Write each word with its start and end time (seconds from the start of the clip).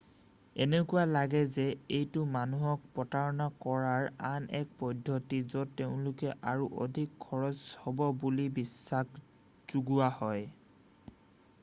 এনেকুৱা 0.63 1.01
লাগে 1.15 1.41
যে 1.55 1.65
এইটো 1.97 2.21
মানুহক 2.35 2.87
প্ৰতাৰণা 2.95 3.45
কৰাৰ 3.65 4.07
আন 4.29 4.47
এক 4.59 4.71
পদ্ধতি 4.79 5.41
য'ত 5.51 5.65
তেওঁলোকৰ 5.81 6.33
আৰু 6.53 6.65
অধিক 6.85 7.13
খৰছ 7.27 7.55
হব 7.83 8.01
বুলি 8.23 8.47
বিশ্বাস 8.61 9.21
যোগোৱা 9.75 10.09
হয় 10.23 11.13